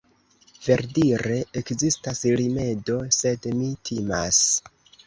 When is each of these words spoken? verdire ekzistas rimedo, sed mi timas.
verdire 0.67 1.35
ekzistas 1.63 2.25
rimedo, 2.41 2.99
sed 3.21 3.51
mi 3.61 3.73
timas. 3.93 4.43